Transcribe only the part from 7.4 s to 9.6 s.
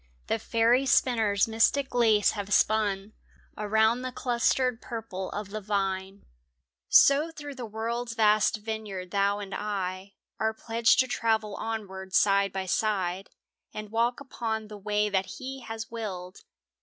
the world's vast vineyard thou and